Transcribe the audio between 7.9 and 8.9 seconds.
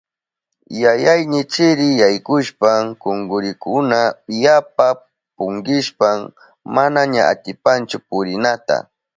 purinata.